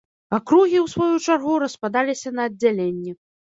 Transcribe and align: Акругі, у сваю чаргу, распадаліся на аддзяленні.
Акругі, 0.37 0.79
у 0.85 0.87
сваю 0.93 1.19
чаргу, 1.27 1.59
распадаліся 1.65 2.35
на 2.41 2.49
аддзяленні. 2.53 3.17